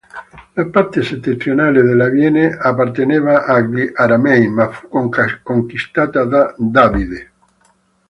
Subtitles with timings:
[0.55, 4.87] La parte settentrionale dell'Abilene apparteneva agli Aramei, ma fu
[5.43, 7.31] conquistata da Davide.